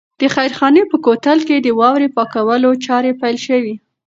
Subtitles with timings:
[0.19, 3.75] د خیرخانې په کوتل کې د واورې پاکولو چارې پیل شوې.